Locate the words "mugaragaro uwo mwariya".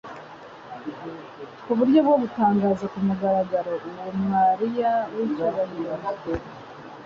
3.07-4.91